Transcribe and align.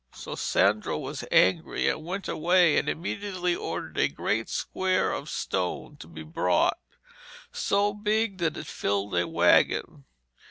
So 0.15 0.33
Sandro 0.33 0.97
was 0.97 1.23
angry, 1.31 1.87
and 1.87 2.03
went 2.03 2.27
away 2.27 2.75
and 2.75 2.89
immediately 2.89 3.55
ordered 3.55 3.99
a 3.99 4.07
great 4.07 4.49
square 4.49 5.11
of 5.11 5.29
stone 5.29 5.95
to 5.97 6.07
be 6.07 6.23
brought, 6.23 6.79
so 7.51 7.93
big 7.93 8.39
that 8.39 8.57
it 8.57 8.65
filled 8.65 9.13
a 9.13 9.27
waggon. 9.27 10.05